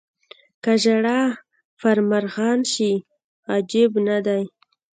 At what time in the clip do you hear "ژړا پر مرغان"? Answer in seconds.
0.83-2.59